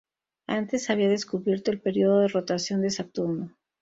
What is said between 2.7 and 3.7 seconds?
de Saturno.